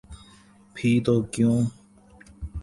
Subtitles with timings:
[0.75, 1.57] بھی تو کیوں؟